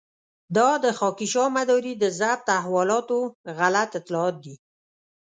[0.55, 3.17] دا د خاکيشاه مداري د ضبط حوالاتو
[3.57, 4.55] غلط اطلاعات دي.